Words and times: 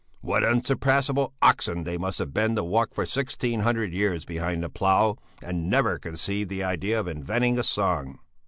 "What 0.21 0.43
unsurpassable 0.43 1.35
oxen 1.43 1.83
they 1.83 1.95
must 1.95 2.17
have 2.17 2.33
been 2.33 2.55
to 2.55 2.63
walk 2.63 2.95
for 2.95 3.05
sixteen 3.05 3.59
hundred 3.59 3.93
years 3.93 4.25
behind 4.25 4.63
the 4.63 4.69
plough 4.71 5.17
and 5.43 5.69
never 5.69 5.99
conceive 5.99 6.47
the 6.47 6.63
idea 6.63 6.99
of 6.99 7.07
inventing 7.07 7.59
a 7.59 7.63
song! 7.63 8.17